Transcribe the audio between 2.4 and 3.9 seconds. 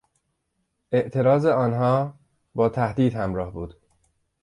با تهدید همراه بود.